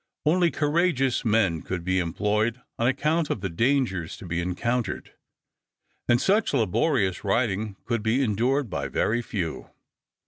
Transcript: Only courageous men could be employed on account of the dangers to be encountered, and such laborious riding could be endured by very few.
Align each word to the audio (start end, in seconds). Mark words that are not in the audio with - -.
Only 0.25 0.49
courageous 0.49 1.23
men 1.23 1.61
could 1.61 1.83
be 1.83 1.99
employed 1.99 2.59
on 2.79 2.87
account 2.87 3.29
of 3.29 3.41
the 3.41 3.49
dangers 3.51 4.17
to 4.17 4.25
be 4.25 4.41
encountered, 4.41 5.13
and 6.09 6.19
such 6.19 6.55
laborious 6.55 7.23
riding 7.23 7.75
could 7.85 8.01
be 8.01 8.23
endured 8.23 8.67
by 8.67 8.87
very 8.87 9.21
few. 9.21 9.69